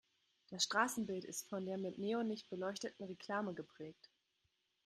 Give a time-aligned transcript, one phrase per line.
[0.49, 4.09] Das Straßenbild ist von der mit Neonlicht beleuchteten Reklame geprägt.